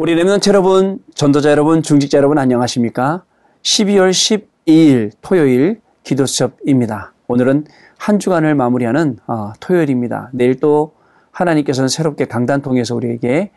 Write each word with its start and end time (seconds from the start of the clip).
우리 0.00 0.16
Remnant 0.16 0.48
여러분, 0.48 0.98
전도자 1.14 1.50
여러분, 1.50 1.82
중직자 1.82 2.16
여러분 2.16 2.38
안녕하십니까? 2.38 3.22
12월 3.60 4.46
12일 4.66 5.10
토요일 5.20 5.82
기도 6.04 6.24
수첩입니다. 6.24 7.12
오늘은 7.28 7.66
한 7.98 8.18
주간을 8.18 8.54
마무리하는 8.54 9.18
어, 9.26 9.52
토요일입니다. 9.60 10.30
내일 10.32 10.58
또 10.58 10.94
하나님께서는 11.32 11.88
새롭게 11.88 12.24
강단 12.24 12.62
통해서 12.62 12.94
우리에게 12.94 13.50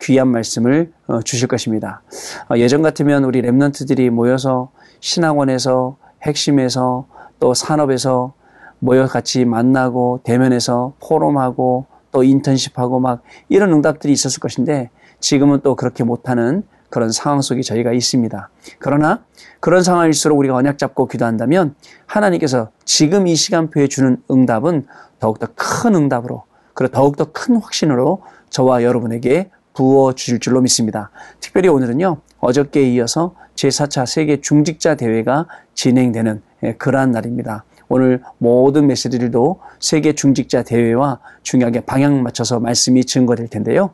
귀한 0.00 0.28
말씀을 0.28 0.90
어, 1.06 1.20
주실 1.20 1.48
것입니다. 1.48 2.00
어, 2.48 2.56
예전 2.56 2.80
같으면 2.80 3.24
우리 3.24 3.42
Remnant들이 3.42 4.08
모여서 4.08 4.70
신학원에서 5.00 5.98
핵심에서 6.22 7.08
또 7.40 7.52
산업에서 7.52 8.32
모여 8.78 9.04
같이 9.04 9.44
만나고 9.44 10.20
대면에서 10.24 10.94
포럼하고 10.98 11.84
또 12.10 12.24
인턴십하고 12.24 13.00
막 13.00 13.22
이런 13.50 13.70
응답들이 13.74 14.14
있었을 14.14 14.40
것인데 14.40 14.88
지금은 15.20 15.60
또 15.62 15.76
그렇게 15.76 16.04
못하는 16.04 16.62
그런 16.88 17.12
상황 17.12 17.40
속에 17.40 17.62
저희가 17.62 17.92
있습니다. 17.92 18.50
그러나 18.78 19.22
그런 19.60 19.82
상황일수록 19.82 20.38
우리가 20.38 20.56
언약 20.56 20.76
잡고 20.76 21.06
기도한다면 21.06 21.74
하나님께서 22.06 22.70
지금 22.84 23.26
이 23.26 23.36
시간표에 23.36 23.86
주는 23.86 24.20
응답은 24.30 24.86
더욱더 25.20 25.46
큰 25.54 25.94
응답으로 25.94 26.44
그리고 26.74 26.92
더욱더 26.92 27.26
큰 27.32 27.56
확신으로 27.56 28.22
저와 28.50 28.82
여러분에게 28.82 29.50
부어 29.74 30.14
주실 30.14 30.40
줄로 30.40 30.60
믿습니다. 30.60 31.10
특별히 31.38 31.68
오늘은요, 31.68 32.18
어저께에 32.40 32.90
이어서 32.90 33.34
제4차 33.54 34.06
세계 34.06 34.40
중직자 34.40 34.96
대회가 34.96 35.46
진행되는 35.74 36.42
예, 36.64 36.72
그러한 36.74 37.12
날입니다. 37.12 37.64
오늘 37.90 38.22
모든 38.38 38.86
메시지들도 38.86 39.60
세계 39.80 40.14
중직자 40.14 40.62
대회와 40.62 41.18
중요하게 41.42 41.80
방향 41.80 42.22
맞춰서 42.22 42.60
말씀이 42.60 43.04
증거될 43.04 43.48
텐데요. 43.48 43.90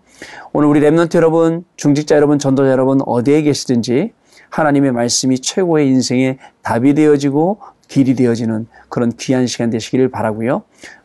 오늘 0.53 0.69
우리 0.69 0.81
랩런트 0.81 1.17
여러분, 1.17 1.65
중직자 1.77 2.15
여러분, 2.15 2.39
전도자 2.39 2.71
여러분 2.71 3.01
어디에 3.07 3.41
계시든지 3.43 4.13
하나님의 4.51 4.93
말씀이 4.93 5.39
최고의 5.39 5.89
인생의 5.89 6.39
답이 6.63 6.93
되어지고 6.93 7.59
길이 7.89 8.15
되어지는 8.15 8.67
그런 8.91 9.13
귀한 9.17 9.47
시간 9.47 9.71
되시기를 9.71 10.11
바라고요. 10.11 10.63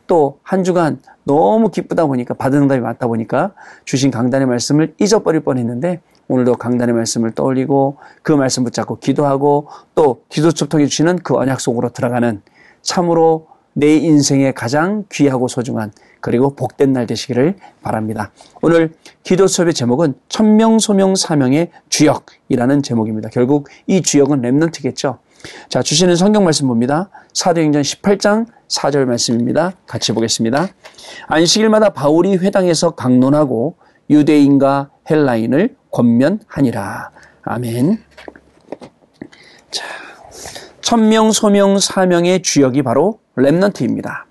또 0.08 0.40
한 0.44 0.66
주간 0.66 1.00
너무 1.24 1.70
기쁘다 1.70 2.06
보니까 2.06 2.34
받은 2.34 2.64
응답이 2.64 2.82
많다 2.82 3.08
보니까 3.08 3.54
주신 3.86 4.12
강단의 4.12 4.48
말씀을 4.48 4.94
잊어버릴 5.00 5.42
뻔했는데 5.42 6.02
오늘도 6.28 6.56
강단의 6.56 6.94
말씀을 6.94 7.32
떠올리고 7.32 7.98
그 8.22 8.34
말씀 8.34 8.66
붙잡고 8.66 9.00
기도하고 9.00 9.70
또 9.96 10.24
기도첩 10.28 10.68
통해 10.68 10.88
주시는 10.88 11.20
그 11.20 11.36
언약 11.36 11.62
속으로 11.62 11.90
들어가는 11.90 12.42
참으로 12.82 13.48
내 13.74 13.96
인생의 13.96 14.54
가장 14.54 15.06
귀하고 15.12 15.48
소중한 15.48 15.92
그리고 16.20 16.56
복된 16.56 16.94
날 16.94 17.08
되시기를 17.08 17.56
바랍니다. 17.82 18.32
오늘 18.62 18.94
기도 19.24 19.48
수업의 19.48 19.74
제목은 19.74 20.14
천명 20.30 20.80
소명 20.80 21.16
사명의 21.16 21.72
주역이라는 21.90 22.84
제목입니다. 22.84 23.30
결국 23.30 23.70
이 23.88 24.02
주역은 24.02 24.42
랩넌트겠죠. 24.42 25.18
자, 25.70 25.82
주시는 25.82 26.16
성경 26.16 26.44
말씀 26.44 26.68
봅니다. 26.68 27.10
사도행전 27.34 27.82
18장 27.82 28.46
4절 28.68 29.06
말씀입니다. 29.06 29.74
같이 29.88 30.12
보겠습니다. 30.14 30.68
안식일마다 31.28 31.90
바울이 31.90 32.38
회당에서 32.38 32.92
강론하고 32.92 33.78
유대인과 34.10 34.92
헬라인을 35.10 35.76
권면하니라. 35.92 37.12
아멘. 37.44 38.04
자, 39.72 39.86
천명, 40.92 41.32
소명, 41.32 41.80
사명의 41.80 42.42
주역이 42.42 42.84
바로 42.84 43.22
Remnant입니다. 43.38 44.24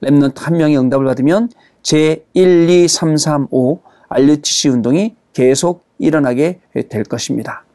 Remnant 0.00 0.38
한 0.38 0.56
명이 0.56 0.78
응답을 0.78 1.04
받으면 1.04 1.50
제 1.82 2.24
1, 2.32 2.70
2, 2.70 2.88
3, 2.88 3.18
4, 3.18 3.48
5 3.50 3.80
RUTC 4.08 4.70
운동이 4.70 5.14
계속 5.34 5.84
일어나게 5.98 6.60
될 6.88 7.04
것입니다. 7.04 7.66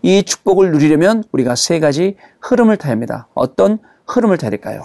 이 0.00 0.22
축복을 0.22 0.70
누리려면 0.70 1.24
우리가 1.30 1.54
세 1.56 1.78
가지 1.78 2.16
흐름을 2.40 2.78
타야 2.78 2.92
합니다. 2.92 3.28
어떤 3.34 3.78
흐름을 4.06 4.38
타야 4.38 4.48
될까요? 4.48 4.84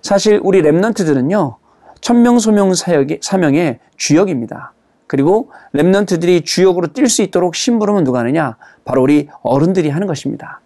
사실 0.00 0.38
우리 0.44 0.62
Remnant들은요, 0.62 1.56
천명소명 2.00 2.72
사명의 3.20 3.80
주역입니다. 3.96 4.74
그리고 5.08 5.50
Remnant들이 5.74 6.44
주역으로 6.44 6.86
뛸 6.92 7.08
수 7.08 7.22
있도록 7.22 7.56
심부름은 7.56 8.04
누가 8.04 8.20
하느냐? 8.20 8.56
바로 8.84 9.02
우리 9.02 9.28
어른들이 9.42 9.88
하는 9.88 10.06
것입니다. 10.06 10.60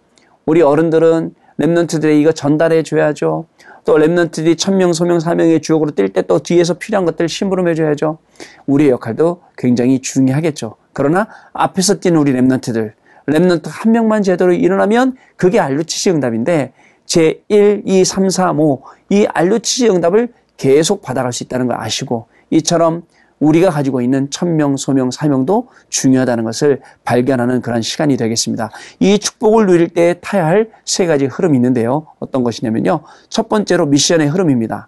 우리 0.45 0.61
어른들은 0.61 1.33
Remnant들의 1.59 2.19
이거 2.19 2.31
전달해 2.31 2.83
줘야죠. 2.83 3.45
또 3.85 3.95
Remnant들이 3.97 4.57
천명, 4.57 4.93
소명, 4.93 5.19
사명의 5.19 5.61
주역으로 5.61 5.91
뛸 5.91 6.13
때 6.13 6.21
또 6.23 6.39
뒤에서 6.39 6.75
필요한 6.75 7.05
것들 7.05 7.27
심부름해 7.27 7.75
줘야죠. 7.75 8.17
우리의 8.65 8.91
역할도 8.91 9.41
굉장히 9.57 9.99
중요하겠죠. 9.99 10.75
그러나 10.93 11.27
앞에서 11.53 11.99
뛰는 11.99 12.19
우리 12.19 12.31
Remnant들, 12.33 12.93
Remnant 13.27 13.63
한 13.65 13.91
명만 13.91 14.23
제대로 14.23 14.53
일어나면 14.53 15.15
그게 15.35 15.59
RUTC 15.59 16.11
응답인데 16.11 16.73
제 17.05 17.43
1, 17.49 17.83
2, 17.85 18.05
3, 18.05 18.29
4, 18.29 18.51
5 18.51 18.83
이 19.09 19.25
RUTC 19.25 19.89
응답을 19.89 20.29
계속 20.57 21.01
받아갈 21.01 21.33
수 21.33 21.43
있다는 21.43 21.67
걸 21.67 21.79
아시고 21.79 22.27
이처럼 22.51 23.03
우리가 23.43 23.69
가지고 23.69 24.01
있는 24.01 24.29
천명, 24.29 24.77
소명, 24.77 25.11
사명도 25.11 25.67
중요하다는 25.89 26.43
것을 26.45 26.81
발견하는 27.03 27.61
그런 27.61 27.81
시간이 27.81 28.15
되겠습니다. 28.17 28.71
이 28.99 29.19
축복을 29.19 29.65
누릴 29.65 29.89
때 29.89 30.15
타야 30.21 30.45
할 30.45 30.71
세 30.85 31.05
가지 31.05 31.25
흐름이 31.25 31.57
있는데요. 31.57 32.07
어떤 32.19 32.43
것이냐면요. 32.43 33.01
첫 33.29 33.49
번째로 33.49 33.85
미션의 33.87 34.27
흐름입니다. 34.27 34.87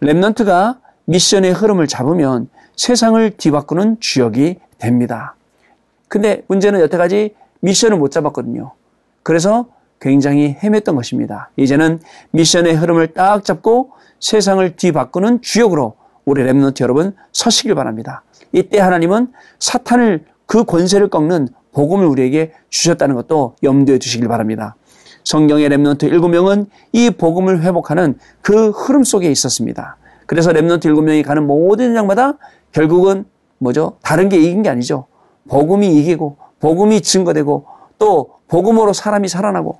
랩넌트가 0.00 0.78
미션의 1.06 1.52
흐름을 1.52 1.86
잡으면 1.86 2.48
세상을 2.76 3.36
뒤바꾸는 3.36 3.98
주역이 4.00 4.58
됩니다. 4.78 5.36
근데 6.08 6.42
문제는 6.48 6.80
여태까지 6.80 7.34
미션을 7.60 7.98
못 7.98 8.10
잡았거든요. 8.10 8.72
그래서 9.22 9.66
굉장히 10.00 10.56
헤맸던 10.60 10.96
것입니다. 10.96 11.50
이제는 11.56 12.00
미션의 12.30 12.74
흐름을 12.74 13.08
딱 13.08 13.44
잡고 13.44 13.92
세상을 14.20 14.76
뒤바꾸는 14.76 15.42
주역으로 15.42 15.94
우리 16.24 16.42
remnant 16.42 16.80
여러분 16.82 17.14
서시길 17.32 17.74
바랍니다. 17.74 18.22
이때 18.52 18.78
하나님은 18.80 19.28
사탄을 19.58 20.24
그 20.46 20.64
권세를 20.64 21.08
꺾는 21.08 21.48
복음을 21.72 22.06
우리에게 22.06 22.52
주셨다는 22.70 23.14
것도 23.16 23.56
염두에 23.62 23.98
두시길 23.98 24.28
바랍니다. 24.28 24.76
성경의 25.24 25.68
remnant 25.70 26.10
7명은 26.10 26.66
이 26.92 27.10
복음을 27.10 27.62
회복하는 27.62 28.18
그 28.42 28.70
흐름 28.70 29.04
속에 29.04 29.30
있었습니다. 29.30 29.96
그래서 30.26 30.52
remnant 30.52 30.80
7명이 30.80 31.24
가는 31.24 31.46
모든 31.46 31.94
장마다 31.94 32.34
결국은 32.72 33.24
뭐죠? 33.58 33.98
다른 34.02 34.28
게 34.28 34.36
이긴 34.36 34.62
게 34.62 34.68
아니죠. 34.68 35.06
복음이 35.48 35.96
이기고 35.98 36.36
복음이 36.60 37.00
증거되고 37.00 37.66
또 37.98 38.30
복음으로 38.48 38.92
사람이 38.92 39.28
살아나고 39.28 39.78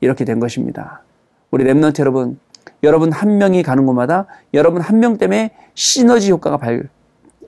이렇게 0.00 0.24
된 0.24 0.40
것입니다. 0.40 1.02
우리 1.50 1.64
랩런트 1.64 2.00
여러분 2.00 2.38
여러분 2.82 3.12
한 3.12 3.38
명이 3.38 3.62
가는 3.62 3.86
곳마다 3.86 4.26
여러분 4.54 4.80
한 4.80 5.00
명 5.00 5.16
때문에 5.18 5.50
시너지 5.74 6.30
효과가 6.30 6.56
발, 6.58 6.88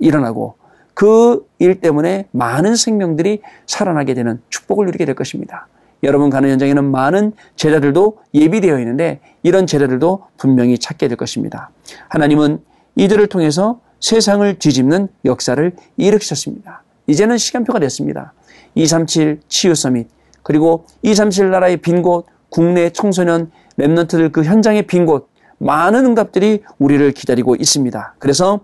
일어나고 0.01 0.55
그 0.95 1.47
일 1.61 1.81
때문에 1.81 2.29
많은 2.31 2.77
생명들이 2.77 3.43
살아나게 3.67 4.15
되는 4.15 4.41
축복을 4.49 4.87
누리게 4.87 5.05
될 5.05 5.15
것입니다. 5.15 5.67
여러분 6.05 6.31
가는 6.31 6.49
현장에는 6.51 6.85
많은 6.85 7.33
제자들도 7.57 8.19
예비되어 8.35 8.79
있는데 8.79 9.21
이런 9.43 9.67
제자들도 9.67 10.23
분명히 10.37 10.79
찾게 10.79 11.09
될 11.09 11.17
것입니다. 11.17 11.71
하나님은 12.09 12.61
이들을 12.95 13.27
통해서 13.27 13.81
세상을 14.01 14.59
뒤집는 14.61 15.09
역사를 15.25 15.73
일으키셨습니다. 15.97 16.83
이제는 17.09 17.39
시간표가 17.39 17.81
됐습니다. 17.81 18.33
237 18.77 19.41
치유 19.49 19.75
summit 19.75 20.09
그리고 20.45 20.85
237 21.03 21.51
나라의 21.51 21.79
빈 21.79 22.03
곳 22.03 22.27
국내 22.51 22.91
청소년 22.91 23.51
remnant들 23.79 24.33
그 24.33 24.45
현장의 24.45 24.87
빈 24.87 25.07
곳, 25.07 25.29
많은 25.59 26.05
응답들이 26.05 26.63
우리를 26.79 27.11
기다리고 27.13 27.57
있습니다. 27.57 28.15
그래서 28.19 28.61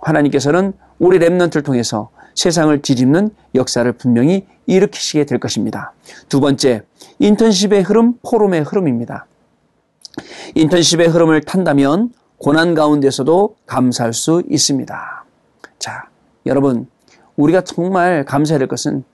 하나님께서는 0.00 0.72
우리 0.98 1.18
remnant를 1.18 1.64
통해서 1.64 2.10
세상을 2.34 2.80
뒤집는 2.80 3.30
역사를 3.54 3.90
분명히 3.92 4.46
일으키시게 4.66 5.26
될 5.26 5.38
것입니다. 5.38 5.92
두 6.28 6.40
번째, 6.40 6.82
인턴십의 7.18 7.82
흐름, 7.82 8.14
포럼의 8.22 8.62
흐름입니다. 8.62 9.26
인턴십의 10.54 11.08
흐름을 11.08 11.42
탄다면 11.42 12.12
고난 12.38 12.74
가운데서도 12.74 13.56
감사할 13.66 14.12
수 14.12 14.42
있습니다. 14.48 15.24
자, 15.78 16.08
여러분, 16.46 16.88
우리가 17.36 17.62
정말 17.62 18.24
감사해야 18.24 18.58
될 18.58 18.68
것은 18.68 19.04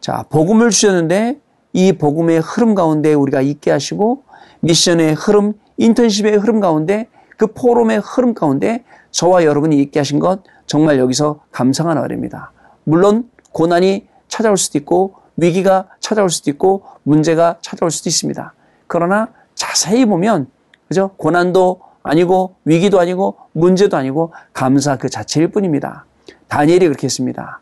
자, 0.00 0.24
복음을 0.30 0.70
주셨는데 0.70 1.38
이 1.72 1.92
복음의 1.92 2.40
흐름 2.40 2.74
가운데 2.74 3.14
우리가 3.14 3.40
있게 3.40 3.70
하시고 3.70 4.24
미션의 4.62 5.14
흐름, 5.14 5.54
인턴십의 5.76 6.36
흐름 6.38 6.60
가운데 6.60 7.08
그 7.36 7.48
포럼의 7.48 7.98
흐름 7.98 8.34
가운데 8.34 8.84
저와 9.10 9.44
여러분이 9.44 9.76
있게 9.82 10.00
하신 10.00 10.18
것 10.18 10.42
정말 10.66 10.98
여기서 10.98 11.40
감상하는 11.50 12.02
어입니다 12.02 12.52
물론 12.84 13.28
고난이 13.50 14.06
찾아올 14.28 14.56
수도 14.56 14.78
있고 14.78 15.14
위기가 15.36 15.88
찾아올 16.00 16.30
수도 16.30 16.50
있고 16.50 16.84
문제가 17.02 17.58
찾아올 17.60 17.90
수도 17.90 18.08
있습니다. 18.08 18.54
그러나 18.86 19.28
자세히 19.54 20.04
보면 20.06 20.46
그죠? 20.88 21.10
고난도 21.16 21.80
아니고 22.02 22.56
위기도 22.64 23.00
아니고 23.00 23.36
문제도 23.52 23.96
아니고 23.96 24.32
감사 24.52 24.96
그 24.96 25.08
자체일 25.08 25.48
뿐입니다. 25.48 26.06
다니엘이 26.48 26.86
그렇게 26.86 27.06
했습니다. 27.06 27.60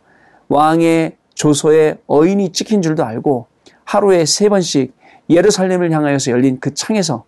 왕의 0.49 1.17
조소의 1.35 1.99
어인이 2.07 2.53
찍힌 2.53 2.83
줄도 2.83 3.05
알고 3.05 3.47
하루에 3.85 4.27
세 4.27 4.49
번씩 4.49 4.95
예루살렘을 5.31 5.93
향하여서 5.93 6.33
열린 6.33 6.59
그 6.61 6.75
창에서 6.75 7.25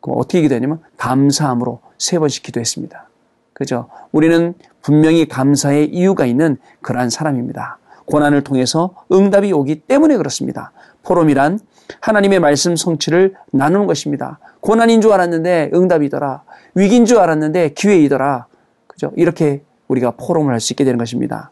그 0.00 0.12
어떻게 0.12 0.42
기도했냐면 0.42 0.80
감사함으로 0.96 1.80
세 1.98 2.18
번씩 2.18 2.44
기도했습니다. 2.44 3.08
그죠? 3.52 3.88
우리는 4.12 4.54
분명히 4.82 5.26
감사의 5.26 5.86
이유가 5.92 6.26
있는 6.26 6.58
그러한 6.82 7.10
사람입니다. 7.10 7.78
고난을 8.04 8.44
통해서 8.44 8.94
응답이 9.10 9.52
오기 9.52 9.80
때문에 9.80 10.16
그렇습니다. 10.16 10.72
포럼이란 11.02 11.58
하나님의 12.00 12.38
말씀 12.40 12.76
성취를 12.76 13.34
나누는 13.50 13.86
것입니다. 13.86 14.38
고난인 14.60 15.00
줄 15.00 15.12
알았는데 15.12 15.70
응답이더라. 15.74 16.42
위기인 16.74 17.06
줄 17.06 17.18
알았는데 17.18 17.70
기회이더라. 17.70 18.46
그죠? 18.86 19.12
이렇게 19.16 19.62
우리가 19.88 20.12
포럼을 20.12 20.52
할 20.52 20.60
수 20.60 20.72
있게 20.72 20.84
되는 20.84 20.98
것입니다. 20.98 21.50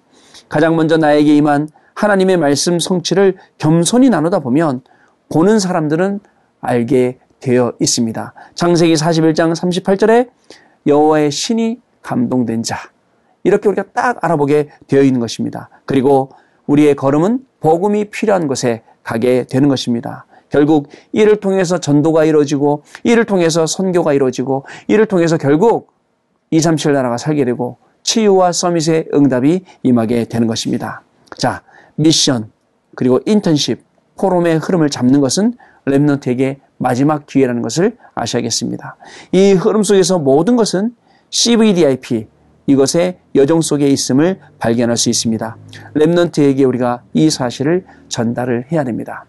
가장 0.49 0.77
먼저 0.77 0.97
나에게 0.97 1.35
임한 1.37 1.69
하나님의 1.95 2.37
말씀 2.37 2.79
성취를 2.79 3.37
겸손히 3.59 4.11
나누다 4.11 4.41
보면 4.41 4.83
보는 5.33 5.59
사람들은 5.59 6.21
알게 6.61 7.19
되어 7.41 7.73
있습니다. 7.81 8.35
장세기 8.55 8.95
41장 8.95 9.55
38절에 9.55 10.31
여호와의 10.87 11.31
신이 11.31 11.81
감동된 12.03 12.63
자 12.63 12.77
이렇게 13.45 13.69
우리가 13.69 13.85
딱 13.93 14.23
알아보게 14.25 14.71
되어 14.87 15.03
있는 15.03 15.21
것입니다. 15.21 15.69
그리고 15.85 16.31
우리의 16.67 16.97
걸음은 16.97 17.45
복음이 17.61 18.07
필요한 18.07 18.49
곳에 18.49 18.83
가게 19.03 19.45
되는 19.45 19.69
것입니다. 19.69 20.27
결국 20.49 20.89
이를 21.13 21.39
통해서 21.39 21.79
전도가 21.79 22.25
이루어지고 22.25 22.83
이를 23.05 23.25
통해서 23.25 23.67
선교가 23.67 24.13
이루어지고 24.13 24.65
이를 24.89 25.07
통해서 25.07 25.37
결국 25.37 25.93
237 26.51 26.93
나라가 26.93 27.17
살게 27.17 27.45
되고 27.45 27.79
치유와 28.03 28.53
summit의 28.53 29.09
응답이 29.13 29.65
임하게 29.83 30.25
되는 30.25 30.47
것입니다. 30.47 31.03
자, 31.37 31.63
미션 31.97 32.51
그리고 32.95 33.21
인턴십 33.27 33.86
포럼의 34.19 34.59
흐름을 34.59 34.91
잡는 34.91 35.21
것은 35.21 35.55
remnant에게 35.87 36.59
마지막 36.79 37.27
기회라는 37.27 37.63
것을 37.63 37.97
아셔야겠습니다. 38.15 38.97
이 39.33 39.53
흐름 39.53 39.83
속에서 39.83 40.19
모든 40.19 40.57
것은 40.57 40.95
CVDIP 41.31 42.27
이것의 42.67 43.19
여정 43.35 43.61
속에 43.61 43.87
있음을 43.89 44.41
발견할 44.59 44.97
수 44.97 45.09
있습니다. 45.09 45.57
remnant에게 45.95 46.67
우리가 46.67 47.03
이 47.13 47.31
사실을 47.31 47.85
전달을 48.09 48.67
해야 48.73 48.85
됩니다. 48.85 49.25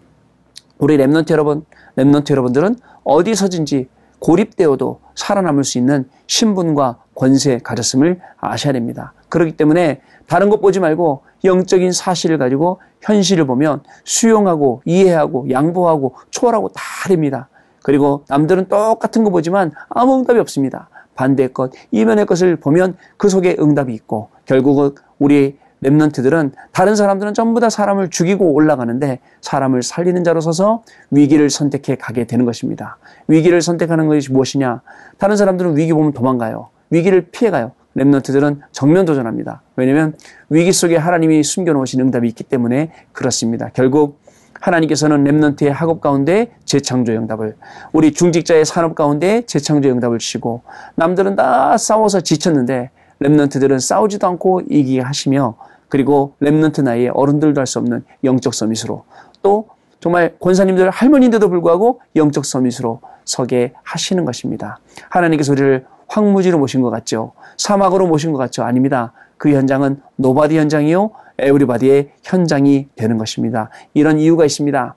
우리 0.78 0.96
remnant 0.96 1.30
여러분, 1.30 1.64
remnant 1.96 2.30
여러분들은 2.30 2.76
어디서든지 3.04 3.88
고립되어도 4.18 5.00
살아남을 5.14 5.64
수 5.64 5.78
있는 5.78 6.08
신분과 6.26 6.98
권세 7.14 7.58
가졌음을 7.58 8.20
아셔야 8.38 8.72
됩니다. 8.72 9.12
그렇기 9.28 9.56
때문에 9.56 10.00
다른 10.26 10.50
것 10.50 10.60
보지 10.60 10.80
말고 10.80 11.22
영적인 11.44 11.92
사실을 11.92 12.38
가지고 12.38 12.80
현실을 13.00 13.46
보면 13.46 13.82
수용하고 14.04 14.82
이해하고 14.84 15.50
양보하고 15.50 16.14
초월하고 16.30 16.68
다 16.70 16.82
됩니다. 17.08 17.48
그리고 17.82 18.24
남들은 18.28 18.68
똑같은 18.68 19.24
거 19.24 19.30
보지만 19.30 19.72
아무 19.88 20.18
응답이 20.18 20.38
없습니다. 20.40 20.88
반대의 21.14 21.52
것, 21.52 21.72
이면의 21.90 22.26
것을 22.26 22.56
보면 22.56 22.96
그 23.16 23.28
속에 23.28 23.56
응답이 23.58 23.92
있고 23.94 24.28
결국은 24.46 24.90
우리 25.18 25.58
랩런트들은 25.82 26.52
다른 26.72 26.96
사람들은 26.96 27.34
전부 27.34 27.60
다 27.60 27.70
사람을 27.70 28.10
죽이고 28.10 28.52
올라가는데 28.52 29.20
사람을 29.40 29.82
살리는 29.82 30.24
자로 30.24 30.40
서서 30.40 30.82
위기를 31.10 31.50
선택해 31.50 31.96
가게 31.96 32.24
되는 32.24 32.44
것입니다. 32.44 32.98
위기를 33.28 33.62
선택하는 33.62 34.06
것이 34.08 34.32
무엇이냐? 34.32 34.82
다른 35.18 35.36
사람들은 35.36 35.76
위기 35.76 35.92
보면 35.92 36.12
도망가요. 36.12 36.68
위기를 36.90 37.28
피해가요. 37.30 37.72
remnant들은 37.96 38.60
정면 38.72 39.04
도전합니다. 39.04 39.62
왜냐하면 39.76 40.14
위기 40.50 40.72
속에 40.72 40.96
하나님이 40.96 41.42
숨겨놓으신 41.42 42.00
응답이 42.00 42.28
있기 42.28 42.44
때문에 42.44 42.92
그렇습니다. 43.12 43.70
결국 43.74 44.20
하나님께서는 44.60 45.24
remnant의 45.24 45.68
학업 45.68 46.00
가운데 46.00 46.50
재창조 46.64 47.12
응답을 47.12 47.56
우리 47.92 48.12
중직자의 48.12 48.64
산업 48.64 48.94
가운데 48.94 49.42
재창조 49.46 49.88
응답을 49.88 50.18
주시고 50.18 50.62
남들은 50.96 51.36
다 51.36 51.76
싸워서 51.76 52.20
지쳤는데 52.20 52.90
remnant들은 53.20 53.80
싸우지도 53.80 54.26
않고 54.26 54.62
이기게 54.68 55.00
하시며 55.00 55.56
그리고 55.88 56.34
remnant 56.42 56.82
나이에 56.82 57.08
어른들도 57.08 57.60
할 57.60 57.66
수 57.66 57.78
없는 57.78 58.04
영적 58.24 58.52
summit으로 58.54 59.04
또 59.42 59.68
정말 60.00 60.36
권사님들 60.40 60.90
할머니인데도 60.90 61.48
불구하고 61.48 62.00
영적 62.14 62.44
summit으로 62.44 63.00
서게 63.24 63.72
하시는 63.82 64.24
것입니다. 64.24 64.78
하나님께서 65.08 65.52
우리를 65.52 65.84
황무지로 66.08 66.58
모신 66.58 66.80
것 66.80 66.90
같죠? 66.90 67.32
사막으로 67.56 68.06
모신 68.06 68.32
것 68.32 68.38
같죠? 68.38 68.64
아닙니다. 68.64 69.12
그 69.36 69.52
현장은 69.52 70.00
nobody 70.16 70.58
현장이요, 70.58 71.10
everybody의 71.38 72.12
현장이 72.24 72.88
되는 72.96 73.16
것입니다. 73.18 73.70
이런 73.94 74.18
이유가 74.18 74.44
있습니다. 74.44 74.96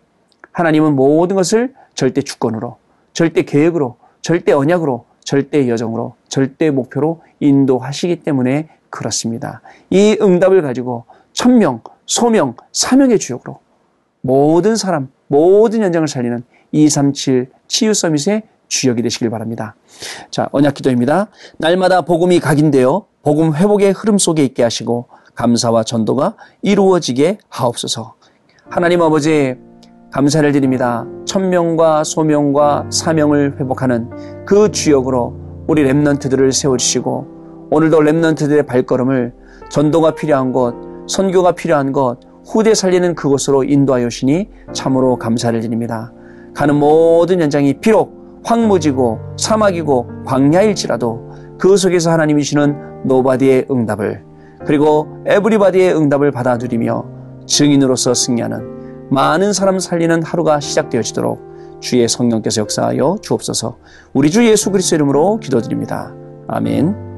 하나님은 0.52 0.96
모든 0.96 1.36
것을 1.36 1.74
절대 1.94 2.22
주권으로, 2.22 2.78
절대 3.13 3.44
계획으로, 3.44 3.98
절대 4.22 4.52
언약으로, 4.52 5.06
절대 5.24 5.69
여정으로, 5.69 6.16
절대 6.28 6.72
목표로 6.72 7.22
인도하시기 7.40 8.22
때문에 8.24 8.69
그렇습니다. 8.90 9.62
이 9.90 10.18
응답을 10.19 10.62
가지고 10.62 11.06
천명, 11.34 11.81
소명, 12.06 12.56
사명의 12.72 13.19
주역으로 13.19 13.60
모든 14.22 14.75
사람, 14.75 15.10
모든 15.28 15.81
현장을 15.81 16.08
살리는 16.08 16.44
237 16.72 17.50
치유 17.68 17.94
서밋의 17.94 18.44
주역이 18.71 19.01
되시길 19.03 19.29
바랍니다. 19.29 19.75
자, 20.31 20.47
언약 20.51 20.73
기도입니다. 20.73 21.27
날마다 21.57 22.01
복음이 22.01 22.39
각인되어 22.39 23.06
복음 23.21 23.53
회복의 23.53 23.91
흐름 23.91 24.18
속에 24.18 24.44
있게 24.45 24.63
하시고 24.63 25.07
감사와 25.35 25.83
전도가 25.83 26.35
이루어지게 26.62 27.38
하옵소서. 27.50 28.15
하나님 28.69 29.01
아버지 29.01 29.56
감사를 30.12 30.50
드립니다. 30.53 31.06
천명과 31.25 32.03
소명과 32.03 32.88
사명을 32.89 33.57
회복하는 33.59 34.09
그 34.45 34.71
주역으로 34.71 35.35
우리 35.67 35.83
remnant들을 35.83 36.51
세워주시고 36.51 37.67
오늘도 37.71 38.00
remnant들의 38.00 38.65
발걸음을 38.67 39.33
전도가 39.69 40.15
필요한 40.15 40.51
곳, 40.51 40.75
선교가 41.07 41.53
필요한 41.53 41.91
곳, 41.91 42.19
후대 42.45 42.74
살리는 42.74 43.15
그곳으로 43.15 43.63
인도하여 43.63 44.09
주시니 44.09 44.50
참으로 44.74 45.17
감사를 45.17 45.59
드립니다. 45.62 46.12
가는 46.53 46.75
모든 46.75 47.41
현장이 47.41 47.75
비록 47.75 48.20
황무지고 48.43 49.19
사막이고 49.38 50.23
광야일지라도 50.25 51.31
그 51.57 51.77
속에서 51.77 52.11
하나님이 52.11 52.43
주시는 52.43 53.05
nobody의 53.06 53.68
응답을 53.69 54.23
그리고 54.65 55.07
everybody의 55.25 55.95
응답을 55.95 56.31
받아들이며 56.31 57.05
증인으로서 57.45 58.13
승리하는 58.13 59.09
많은 59.09 59.53
사람 59.53 59.79
살리는 59.79 60.24
하루가 60.24 60.60
시작되어지도록 60.60 61.79
주의 61.81 62.07
성령께서 62.07 62.62
역사하여 62.62 63.17
주옵소서 63.21 63.77
우리 64.13 64.29
주 64.29 64.48
예수 64.48 64.71
그리스도 64.71 64.95
이름으로 64.95 65.39
기도드립니다. 65.39 66.13
아멘. 66.48 67.11